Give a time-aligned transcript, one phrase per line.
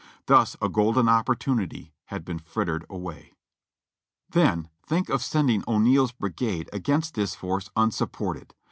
[0.25, 3.33] Thus a golden opportunity had been frittered away.
[4.27, 8.55] Then, think of sending O'Neal's brigade against this force un supported